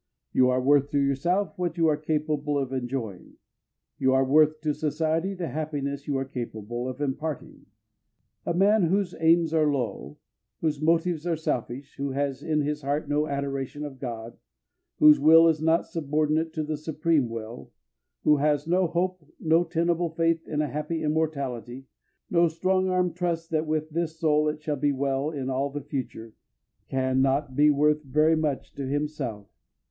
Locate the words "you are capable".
1.77-2.57, 6.07-6.89